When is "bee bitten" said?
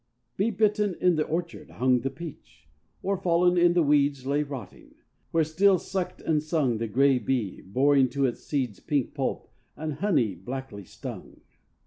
0.35-0.95